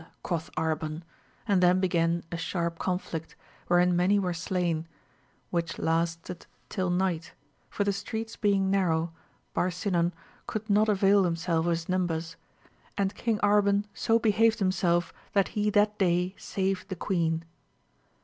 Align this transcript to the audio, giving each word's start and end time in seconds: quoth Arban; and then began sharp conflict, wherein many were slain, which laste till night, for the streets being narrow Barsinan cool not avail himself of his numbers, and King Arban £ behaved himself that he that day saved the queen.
quoth 0.23 0.49
Arban; 0.55 1.03
and 1.47 1.61
then 1.61 1.79
began 1.79 2.23
sharp 2.35 2.79
conflict, 2.79 3.35
wherein 3.67 3.95
many 3.95 4.17
were 4.17 4.33
slain, 4.33 4.87
which 5.51 5.77
laste 5.77 6.31
till 6.69 6.89
night, 6.89 7.33
for 7.69 7.83
the 7.83 7.93
streets 7.93 8.35
being 8.35 8.71
narrow 8.71 9.13
Barsinan 9.55 10.11
cool 10.47 10.63
not 10.67 10.89
avail 10.89 11.23
himself 11.23 11.67
of 11.67 11.69
his 11.69 11.87
numbers, 11.87 12.35
and 12.97 13.13
King 13.13 13.37
Arban 13.43 13.83
£ 13.95 14.21
behaved 14.23 14.57
himself 14.57 15.13
that 15.33 15.49
he 15.49 15.69
that 15.69 15.99
day 15.99 16.33
saved 16.35 16.89
the 16.89 16.95
queen. 16.95 17.45